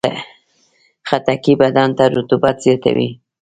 خټکی 1.09 1.53
بدن 1.61 1.89
ته 1.97 2.03
رطوبت 2.17 2.55
زیاتوي. 2.65 3.09